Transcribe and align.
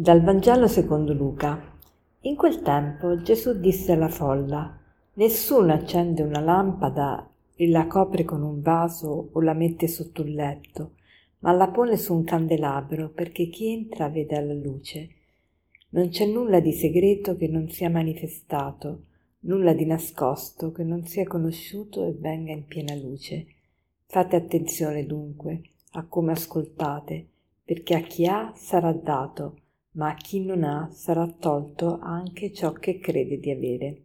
Dal 0.00 0.22
Vangelo 0.22 0.66
secondo 0.66 1.12
Luca. 1.12 1.60
In 2.20 2.34
quel 2.34 2.62
tempo 2.62 3.20
Gesù 3.20 3.60
disse 3.60 3.92
alla 3.92 4.08
folla, 4.08 4.80
Nessuno 5.12 5.74
accende 5.74 6.22
una 6.22 6.40
lampada 6.40 7.30
e 7.54 7.68
la 7.68 7.86
copre 7.86 8.24
con 8.24 8.42
un 8.42 8.62
vaso 8.62 9.28
o 9.30 9.40
la 9.42 9.52
mette 9.52 9.88
sotto 9.88 10.22
un 10.22 10.30
letto, 10.30 10.92
ma 11.40 11.52
la 11.52 11.68
pone 11.68 11.98
su 11.98 12.14
un 12.14 12.24
candelabro 12.24 13.10
perché 13.10 13.50
chi 13.50 13.72
entra 13.72 14.08
veda 14.08 14.40
la 14.40 14.54
luce. 14.54 15.10
Non 15.90 16.08
c'è 16.08 16.24
nulla 16.24 16.60
di 16.60 16.72
segreto 16.72 17.36
che 17.36 17.48
non 17.48 17.68
sia 17.68 17.90
manifestato, 17.90 19.02
nulla 19.40 19.74
di 19.74 19.84
nascosto 19.84 20.72
che 20.72 20.82
non 20.82 21.04
sia 21.04 21.26
conosciuto 21.26 22.06
e 22.06 22.16
venga 22.18 22.52
in 22.52 22.64
piena 22.64 22.94
luce. 22.94 23.46
Fate 24.06 24.34
attenzione 24.34 25.04
dunque 25.04 25.60
a 25.90 26.06
come 26.06 26.32
ascoltate, 26.32 27.26
perché 27.62 27.94
a 27.96 28.00
chi 28.00 28.26
ha 28.26 28.50
sarà 28.56 28.94
dato, 28.94 29.56
ma 29.92 30.10
a 30.10 30.14
chi 30.14 30.44
non 30.44 30.62
ha 30.62 30.88
sarà 30.92 31.26
tolto 31.26 31.98
anche 32.00 32.52
ciò 32.52 32.72
che 32.72 32.98
crede 32.98 33.38
di 33.38 33.50
avere. 33.50 34.02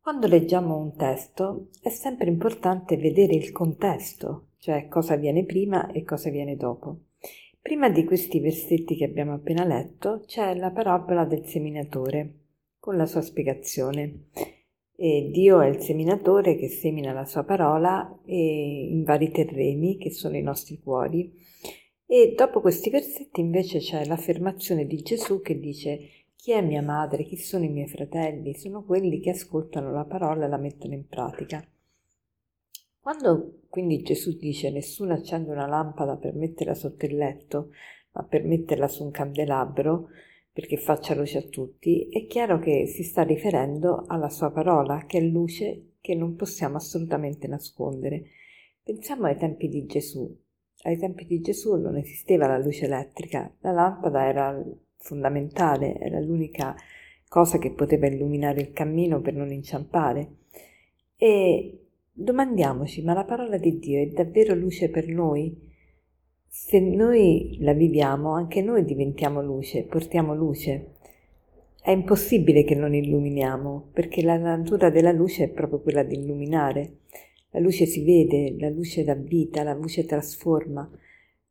Quando 0.00 0.26
leggiamo 0.26 0.76
un 0.76 0.96
testo 0.96 1.68
è 1.82 1.90
sempre 1.90 2.28
importante 2.28 2.96
vedere 2.96 3.34
il 3.34 3.52
contesto, 3.52 4.48
cioè 4.58 4.88
cosa 4.88 5.16
viene 5.16 5.44
prima 5.44 5.92
e 5.92 6.02
cosa 6.02 6.30
viene 6.30 6.56
dopo. 6.56 7.00
Prima 7.60 7.90
di 7.90 8.04
questi 8.04 8.40
versetti 8.40 8.96
che 8.96 9.04
abbiamo 9.04 9.34
appena 9.34 9.64
letto 9.64 10.22
c'è 10.26 10.54
la 10.54 10.70
parabola 10.70 11.24
del 11.26 11.44
seminatore, 11.44 12.34
con 12.78 12.96
la 12.96 13.06
sua 13.06 13.20
spiegazione. 13.20 14.28
E 14.96 15.30
Dio 15.30 15.60
è 15.60 15.68
il 15.68 15.80
seminatore 15.80 16.56
che 16.56 16.68
semina 16.68 17.12
la 17.12 17.24
sua 17.24 17.44
parola 17.44 18.18
in 18.24 19.02
vari 19.04 19.30
terreni 19.30 19.96
che 19.96 20.10
sono 20.10 20.36
i 20.36 20.42
nostri 20.42 20.78
cuori 20.78 21.32
e 22.12 22.34
dopo 22.36 22.60
questi 22.60 22.90
versetti 22.90 23.38
invece 23.38 23.78
c'è 23.78 24.04
l'affermazione 24.04 24.84
di 24.84 24.96
Gesù 24.96 25.40
che 25.40 25.60
dice 25.60 26.24
chi 26.34 26.50
è 26.50 26.60
mia 26.60 26.82
madre, 26.82 27.22
chi 27.22 27.36
sono 27.36 27.62
i 27.62 27.68
miei 27.68 27.86
fratelli? 27.86 28.52
Sono 28.54 28.82
quelli 28.82 29.20
che 29.20 29.30
ascoltano 29.30 29.92
la 29.92 30.04
parola 30.04 30.46
e 30.46 30.48
la 30.48 30.56
mettono 30.56 30.94
in 30.94 31.06
pratica. 31.06 31.64
Quando 32.98 33.60
quindi 33.68 34.02
Gesù 34.02 34.36
dice 34.36 34.72
nessuno 34.72 35.12
accende 35.12 35.52
una 35.52 35.68
lampada 35.68 36.16
per 36.16 36.34
metterla 36.34 36.74
sotto 36.74 37.06
il 37.06 37.14
letto, 37.14 37.70
ma 38.10 38.24
per 38.24 38.42
metterla 38.42 38.88
su 38.88 39.04
un 39.04 39.12
candelabro, 39.12 40.08
perché 40.50 40.78
faccia 40.78 41.14
luce 41.14 41.38
a 41.38 41.42
tutti, 41.42 42.08
è 42.08 42.26
chiaro 42.26 42.58
che 42.58 42.88
si 42.88 43.04
sta 43.04 43.22
riferendo 43.22 44.02
alla 44.08 44.30
sua 44.30 44.50
parola, 44.50 45.04
che 45.06 45.18
è 45.18 45.22
luce 45.22 45.92
che 46.00 46.16
non 46.16 46.34
possiamo 46.34 46.76
assolutamente 46.76 47.46
nascondere. 47.46 48.30
Pensiamo 48.82 49.26
ai 49.26 49.36
tempi 49.36 49.68
di 49.68 49.86
Gesù. 49.86 50.36
Ai 50.82 50.96
tempi 50.96 51.26
di 51.26 51.40
Gesù 51.40 51.76
non 51.76 51.96
esisteva 51.96 52.46
la 52.46 52.58
luce 52.58 52.86
elettrica, 52.86 53.52
la 53.60 53.70
lampada 53.70 54.26
era 54.26 54.62
fondamentale, 54.96 55.98
era 55.98 56.20
l'unica 56.20 56.74
cosa 57.28 57.58
che 57.58 57.70
poteva 57.70 58.06
illuminare 58.06 58.60
il 58.60 58.72
cammino 58.72 59.20
per 59.20 59.34
non 59.34 59.52
inciampare. 59.52 60.36
E 61.16 61.84
domandiamoci, 62.10 63.02
ma 63.02 63.12
la 63.12 63.24
parola 63.24 63.58
di 63.58 63.78
Dio 63.78 64.00
è 64.00 64.06
davvero 64.06 64.54
luce 64.54 64.88
per 64.88 65.06
noi? 65.06 65.68
Se 66.46 66.80
noi 66.80 67.58
la 67.60 67.74
viviamo, 67.74 68.32
anche 68.32 68.62
noi 68.62 68.84
diventiamo 68.84 69.42
luce, 69.42 69.84
portiamo 69.84 70.34
luce. 70.34 70.94
È 71.80 71.90
impossibile 71.90 72.64
che 72.64 72.74
non 72.74 72.94
illuminiamo, 72.94 73.90
perché 73.92 74.22
la 74.22 74.36
natura 74.36 74.90
della 74.90 75.12
luce 75.12 75.44
è 75.44 75.48
proprio 75.48 75.80
quella 75.80 76.02
di 76.02 76.16
illuminare. 76.16 77.00
La 77.52 77.60
luce 77.60 77.86
si 77.86 78.04
vede, 78.04 78.56
la 78.58 78.68
luce 78.68 79.02
dà 79.02 79.14
vita, 79.14 79.62
la 79.62 79.74
luce 79.74 80.04
trasforma. 80.04 80.88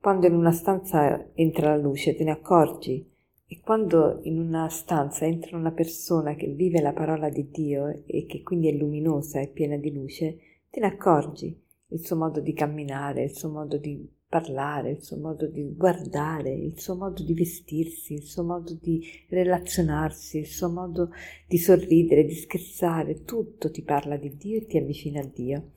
Quando 0.00 0.26
in 0.26 0.34
una 0.34 0.52
stanza 0.52 1.30
entra 1.34 1.70
la 1.70 1.80
luce 1.80 2.14
te 2.16 2.24
ne 2.24 2.32
accorgi 2.32 3.10
e 3.46 3.60
quando 3.60 4.18
in 4.24 4.38
una 4.38 4.68
stanza 4.68 5.24
entra 5.24 5.56
una 5.56 5.70
persona 5.70 6.34
che 6.34 6.48
vive 6.48 6.80
la 6.80 6.92
parola 6.92 7.28
di 7.28 7.48
Dio 7.50 8.02
e 8.06 8.26
che 8.26 8.42
quindi 8.42 8.68
è 8.68 8.72
luminosa 8.72 9.40
e 9.40 9.48
piena 9.48 9.76
di 9.76 9.92
luce, 9.92 10.38
te 10.68 10.80
ne 10.80 10.86
accorgi 10.86 11.56
il 11.88 12.04
suo 12.04 12.16
modo 12.16 12.40
di 12.40 12.52
camminare, 12.52 13.22
il 13.22 13.36
suo 13.36 13.50
modo 13.50 13.76
di 13.76 14.10
parlare, 14.34 14.90
il 14.90 15.00
suo 15.00 15.16
modo 15.16 15.46
di 15.46 15.62
guardare, 15.76 16.52
il 16.52 16.80
suo 16.80 16.96
modo 16.96 17.22
di 17.22 17.34
vestirsi, 17.34 18.14
il 18.14 18.24
suo 18.24 18.42
modo 18.42 18.76
di 18.80 19.00
relazionarsi, 19.28 20.38
il 20.38 20.48
suo 20.48 20.68
modo 20.70 21.12
di 21.46 21.56
sorridere, 21.56 22.24
di 22.24 22.34
scherzare, 22.34 23.22
tutto 23.22 23.70
ti 23.70 23.82
parla 23.82 24.16
di 24.16 24.36
Dio 24.36 24.56
e 24.56 24.66
ti 24.66 24.76
avvicina 24.76 25.20
a 25.20 25.30
Dio. 25.32 25.70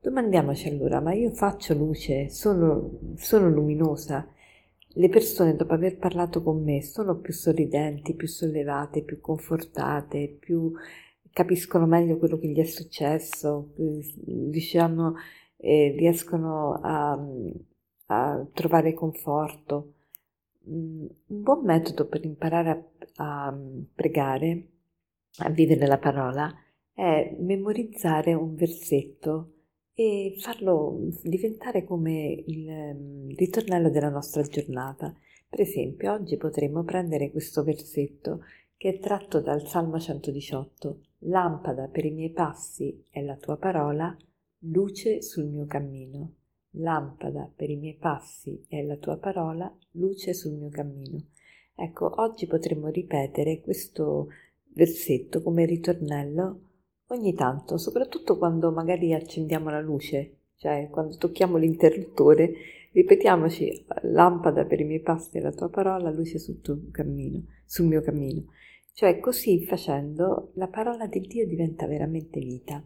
Domandiamoci 0.00 0.68
allora, 0.68 1.02
ma 1.02 1.12
io 1.12 1.28
faccio 1.32 1.74
luce, 1.74 2.30
sono, 2.30 2.98
sono 3.16 3.50
luminosa? 3.50 4.26
Le 4.88 5.08
persone 5.10 5.54
dopo 5.54 5.74
aver 5.74 5.98
parlato 5.98 6.42
con 6.42 6.62
me 6.62 6.80
sono 6.80 7.18
più 7.18 7.34
sorridenti, 7.34 8.14
più 8.14 8.26
sollevate, 8.26 9.02
più 9.02 9.20
confortate, 9.20 10.34
più 10.40 10.72
capiscono 11.30 11.84
meglio 11.84 12.16
quello 12.16 12.38
che 12.38 12.48
gli 12.48 12.58
è 12.58 12.64
successo, 12.64 13.74
diciamo, 13.76 15.16
eh, 15.66 15.94
riescono 15.98 16.78
a, 16.80 17.18
a, 18.06 18.46
trovare 18.52 18.94
conforto. 18.94 19.94
Mm, 20.68 21.06
un 21.26 21.42
buon 21.42 21.64
metodo 21.64 22.06
per 22.06 22.24
imparare 22.24 22.70
a, 23.16 23.46
a 23.46 23.58
pregare, 23.92 24.66
a 25.38 25.50
vivere 25.50 25.86
la 25.86 25.98
parola, 25.98 26.54
è 26.92 27.36
memorizzare 27.40 28.32
un 28.32 28.54
versetto 28.54 29.52
e 29.92 30.36
farlo 30.38 31.08
diventare 31.22 31.84
come 31.84 32.44
il 32.46 32.70
mm, 32.70 33.30
ritornello 33.30 33.90
della 33.90 34.10
nostra 34.10 34.42
giornata. 34.42 35.12
Per 35.48 35.60
esempio, 35.60 36.12
oggi 36.12 36.36
potremmo 36.36 36.84
prendere 36.84 37.32
questo 37.32 37.64
versetto 37.64 38.42
che 38.76 38.90
è 38.90 38.98
tratto 39.00 39.40
dal 39.40 39.66
Salmo 39.66 39.98
118. 39.98 41.00
Lampada 41.20 41.88
per 41.88 42.04
i 42.04 42.12
miei 42.12 42.30
passi 42.30 43.04
è 43.10 43.20
la 43.20 43.36
tua 43.36 43.56
parola, 43.56 44.16
luce 44.60 45.22
sul 45.22 45.46
mio 45.46 45.66
cammino. 45.66 46.34
Lampada 46.78 47.50
per 47.54 47.70
i 47.70 47.76
miei 47.76 47.96
passi 47.96 48.64
è 48.68 48.82
la 48.82 48.96
tua 48.96 49.16
parola, 49.16 49.74
luce 49.92 50.34
sul 50.34 50.52
mio 50.52 50.68
cammino. 50.68 51.22
Ecco, 51.74 52.20
oggi 52.20 52.46
potremmo 52.46 52.88
ripetere 52.88 53.60
questo 53.60 54.28
versetto 54.74 55.42
come 55.42 55.64
ritornello 55.64 56.60
ogni 57.08 57.34
tanto, 57.34 57.78
soprattutto 57.78 58.36
quando 58.36 58.70
magari 58.72 59.14
accendiamo 59.14 59.70
la 59.70 59.80
luce, 59.80 60.36
cioè 60.56 60.88
quando 60.90 61.16
tocchiamo 61.16 61.56
l'interruttore, 61.56 62.52
ripetiamoci 62.92 63.86
lampada 64.02 64.64
per 64.64 64.80
i 64.80 64.84
miei 64.84 65.00
passi 65.00 65.38
è 65.38 65.40
la 65.40 65.52
tua 65.52 65.68
parola, 65.68 66.10
luce 66.10 66.38
sul 66.38 66.60
tuo 66.60 66.78
cammino, 66.90 67.44
sul 67.64 67.86
mio 67.86 68.00
cammino. 68.00 68.52
Cioè 68.92 69.20
così 69.20 69.64
facendo 69.66 70.52
la 70.54 70.68
parola 70.68 71.06
di 71.06 71.20
Dio 71.20 71.46
diventa 71.46 71.86
veramente 71.86 72.40
vita. 72.40 72.82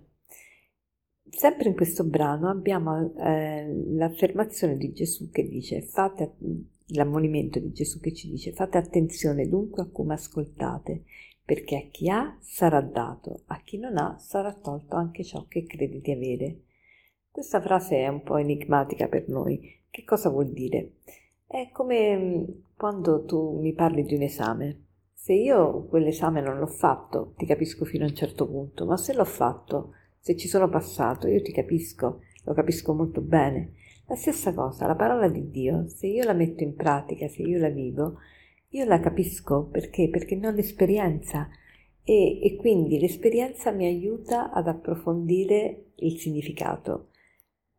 Sempre 1.30 1.68
in 1.68 1.74
questo 1.74 2.04
brano 2.04 2.48
abbiamo 2.48 3.14
eh, 3.16 3.66
l'affermazione 3.94 4.76
di 4.76 4.92
Gesù 4.92 5.30
che 5.30 5.46
dice, 5.46 5.80
fate, 5.82 6.34
l'ammonimento 6.88 7.58
di 7.58 7.72
Gesù 7.72 8.00
che 8.00 8.12
ci 8.12 8.28
dice, 8.28 8.52
fate 8.52 8.78
attenzione 8.78 9.48
dunque 9.48 9.82
a 9.82 9.88
come 9.90 10.14
ascoltate, 10.14 11.04
perché 11.44 11.76
a 11.76 11.88
chi 11.90 12.08
ha 12.08 12.36
sarà 12.40 12.80
dato, 12.80 13.42
a 13.46 13.60
chi 13.62 13.78
non 13.78 13.96
ha 13.96 14.16
sarà 14.19 14.52
tolto 14.52 14.96
anche 14.96 15.24
ciò 15.24 15.46
che 15.48 15.64
crede 15.64 16.00
di 16.00 16.12
avere. 16.12 16.60
Questa 17.30 17.60
frase 17.60 17.98
è 17.98 18.08
un 18.08 18.22
po' 18.22 18.36
enigmatica 18.36 19.06
per 19.08 19.28
noi. 19.28 19.82
Che 19.88 20.04
cosa 20.04 20.28
vuol 20.30 20.50
dire? 20.50 20.94
È 21.46 21.70
come 21.72 22.16
mm, 22.16 22.44
quando 22.76 23.25
tu 23.25 23.58
mi 23.60 23.72
parli 23.72 24.02
di 24.02 24.14
un 24.14 24.22
esame. 24.22 24.84
Se 25.12 25.32
io 25.32 25.84
quell'esame 25.87 26.40
non 26.40 26.58
l'ho 26.58 26.66
fatto, 26.66 27.34
ti 27.37 27.46
capisco 27.46 27.84
fino 27.84 28.05
a 28.05 28.08
un 28.08 28.14
certo 28.14 28.49
punto, 28.49 28.84
ma 28.84 28.96
se 28.96 29.12
l'ho 29.12 29.25
fatto, 29.25 29.94
se 30.20 30.37
ci 30.37 30.49
sono 30.49 30.69
passato, 30.69 31.26
io 31.26 31.40
ti 31.40 31.50
capisco, 31.50 32.20
lo 32.44 32.52
capisco 32.52 32.93
molto 32.93 33.22
bene. 33.22 33.72
La 34.06 34.17
stessa 34.17 34.52
cosa, 34.52 34.87
la 34.87 34.94
parola 34.94 35.28
di 35.28 35.50
Dio, 35.50 35.88
se 35.88 36.06
io 36.06 36.25
la 36.25 36.34
metto 36.34 36.62
in 36.62 36.75
pratica, 36.75 37.26
se 37.26 37.43
io 37.43 37.58
la 37.58 37.70
vivo, 37.70 38.19
io 38.69 38.84
la 38.84 39.00
capisco 39.00 39.67
perché? 39.67 40.08
Perché 40.11 40.37
ne 40.37 40.49
ho 40.49 40.50
l'esperienza 40.50 41.49
e, 42.05 42.38
e 42.43 42.56
quindi 42.56 42.99
l'esperienza 42.99 43.70
mi 43.70 43.87
aiuta 43.87 44.52
ad 44.52 44.69
approfondire 44.69 45.93
il 45.96 46.19
significato. 46.19 47.08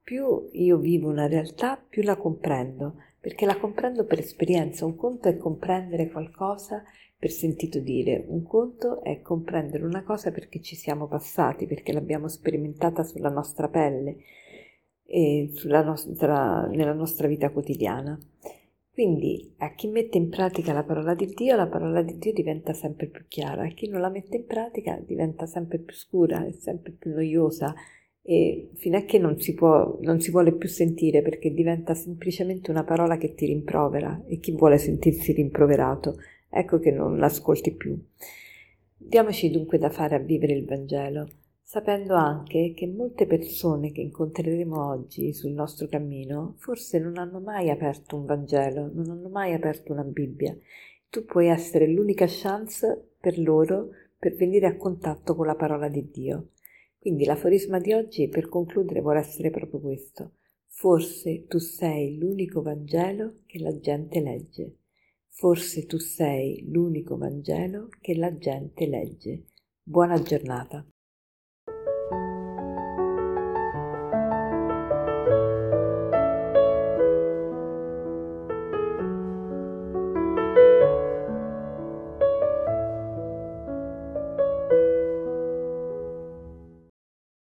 Più 0.02 0.50
io 0.54 0.78
vivo 0.78 1.10
una 1.10 1.28
realtà, 1.28 1.78
più 1.78 2.02
la 2.02 2.18
comprendo, 2.18 2.96
perché 3.22 3.46
la 3.46 3.58
comprendo 3.58 4.04
per 4.06 4.20
esperienza. 4.20 4.84
Un 4.84 4.96
conto 4.96 5.30
è 5.30 5.38
comprendere 5.38 6.10
qualcosa 6.10 6.84
per 7.18 7.30
sentito 7.30 7.78
dire, 7.78 8.26
un 8.28 8.42
conto 8.42 9.04
è 9.04 9.22
comprendere 9.22 9.86
una 9.86 10.02
cosa 10.04 10.32
perché 10.32 10.60
ci 10.60 10.76
siamo 10.76 11.08
passati, 11.08 11.68
perché 11.68 11.94
l'abbiamo 11.94 12.28
sperimentata 12.28 13.04
sulla 13.04 13.30
nostra 13.30 13.70
pelle 13.70 14.18
e 15.06 15.52
nostra, 15.84 16.66
nella 16.66 16.94
nostra 16.94 17.28
vita 17.28 17.52
quotidiana. 17.52 18.18
Quindi 18.92 19.54
a 19.58 19.74
chi 19.76 19.88
mette 19.88 20.18
in 20.18 20.30
pratica 20.30 20.74
la 20.74 20.84
parola 20.84 21.14
di 21.14 21.28
Dio, 21.28 21.56
la 21.56 21.68
parola 21.68 22.02
di 22.02 22.18
Dio 22.18 22.34
diventa 22.34 22.74
sempre 22.74 23.06
più 23.06 23.26
chiara, 23.28 23.66
a 23.66 23.68
chi 23.68 23.88
non 23.88 24.02
la 24.02 24.10
mette 24.10 24.38
in 24.38 24.48
pratica 24.48 25.00
diventa 25.00 25.46
sempre 25.46 25.78
più 25.78 25.96
scura 25.96 26.44
e 26.44 26.54
sempre 26.54 26.92
più 26.92 27.14
noiosa 27.14 27.74
e 28.22 28.70
fino 28.76 28.98
a 28.98 29.02
che 29.02 29.18
non 29.18 29.40
si, 29.40 29.54
può, 29.54 29.98
non 30.02 30.20
si 30.20 30.32
vuole 30.32 30.54
più 30.54 30.70
sentire 30.70 31.22
perché 31.22 31.52
diventa 31.52 31.94
semplicemente 31.94 32.70
una 32.70 32.84
parola 32.84 33.18
che 33.18 33.34
ti 33.34 33.46
rimprovera 33.48 34.24
e 34.28 34.38
chi 34.38 34.52
vuole 34.52 34.78
sentirsi 34.78 35.32
rimproverato 35.32 36.18
ecco 36.50 36.80
che 36.80 36.92
non 36.92 37.18
l'ascolti 37.18 37.74
più. 37.74 37.98
Diamoci 38.96 39.50
dunque 39.50 39.78
da 39.80 39.90
fare 39.90 40.16
a 40.16 40.20
vivere 40.20 40.54
il 40.54 40.66
Vangelo, 40.66 41.28
sapendo 41.64 42.14
anche 42.14 42.74
che 42.76 42.86
molte 42.86 43.26
persone 43.26 43.92
che 43.92 44.02
incontreremo 44.02 44.86
oggi 44.86 45.34
sul 45.34 45.52
nostro 45.52 45.88
cammino 45.88 46.56
forse 46.58 47.00
non 47.00 47.18
hanno 47.18 47.40
mai 47.40 47.70
aperto 47.70 48.18
un 48.18 48.26
Vangelo, 48.26 48.92
non 48.94 49.10
hanno 49.10 49.30
mai 49.30 49.54
aperto 49.54 49.94
una 49.94 50.04
Bibbia. 50.04 50.56
Tu 51.10 51.26
puoi 51.26 51.48
essere 51.48 51.88
l'unica 51.88 52.26
chance 52.28 53.14
per 53.20 53.40
loro 53.40 53.90
per 54.18 54.36
venire 54.36 54.68
a 54.68 54.76
contatto 54.76 55.36
con 55.36 55.48
la 55.48 55.56
parola 55.56 55.88
di 55.88 56.10
Dio. 56.12 56.50
Quindi 57.02 57.26
l'aforisma 57.26 57.80
di 57.80 57.94
oggi 57.94 58.28
per 58.28 58.48
concludere 58.48 59.02
vuole 59.02 59.22
essere 59.22 59.50
proprio 59.50 59.80
questo. 59.80 60.34
Forse 60.68 61.48
tu 61.48 61.58
sei 61.58 62.20
l'unico 62.20 62.62
Vangelo 62.62 63.40
che 63.48 63.58
la 63.58 63.76
gente 63.80 64.20
legge. 64.22 64.76
Forse 65.28 65.88
tu 65.88 65.98
sei 65.98 66.64
l'unico 66.70 67.18
Vangelo 67.18 67.88
che 68.00 68.16
la 68.16 68.38
gente 68.38 68.86
legge. 68.86 69.46
Buona 69.82 70.22
giornata. 70.22 70.86